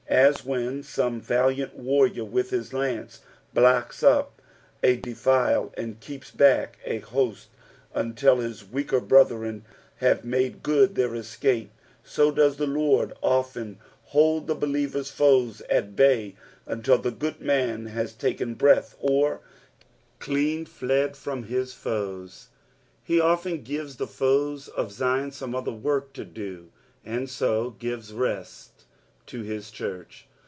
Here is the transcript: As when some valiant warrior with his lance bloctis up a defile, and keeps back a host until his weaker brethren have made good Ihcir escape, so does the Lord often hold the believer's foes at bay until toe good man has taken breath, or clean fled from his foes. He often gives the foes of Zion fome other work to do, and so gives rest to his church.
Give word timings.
As 0.07 0.43
when 0.43 0.83
some 0.83 1.21
valiant 1.21 1.73
warrior 1.73 2.25
with 2.25 2.49
his 2.49 2.73
lance 2.73 3.21
bloctis 3.55 4.03
up 4.03 4.41
a 4.83 4.97
defile, 4.97 5.73
and 5.77 6.01
keeps 6.01 6.31
back 6.31 6.77
a 6.83 6.99
host 6.99 7.47
until 7.95 8.35
his 8.39 8.65
weaker 8.69 8.99
brethren 8.99 9.63
have 9.99 10.25
made 10.25 10.63
good 10.63 10.95
Ihcir 10.95 11.15
escape, 11.15 11.71
so 12.03 12.29
does 12.29 12.57
the 12.57 12.67
Lord 12.67 13.13
often 13.21 13.79
hold 14.03 14.47
the 14.47 14.53
believer's 14.53 15.09
foes 15.09 15.61
at 15.69 15.95
bay 15.95 16.35
until 16.65 16.99
toe 17.01 17.11
good 17.11 17.39
man 17.39 17.85
has 17.85 18.11
taken 18.13 18.53
breath, 18.55 18.97
or 18.99 19.39
clean 20.19 20.65
fled 20.65 21.15
from 21.15 21.43
his 21.43 21.73
foes. 21.73 22.49
He 23.01 23.21
often 23.21 23.61
gives 23.61 23.95
the 23.95 24.07
foes 24.07 24.67
of 24.67 24.91
Zion 24.91 25.31
fome 25.31 25.55
other 25.55 25.71
work 25.71 26.11
to 26.13 26.25
do, 26.25 26.69
and 27.05 27.29
so 27.29 27.69
gives 27.79 28.11
rest 28.11 28.71
to 29.27 29.43
his 29.43 29.71
church. 29.71 30.27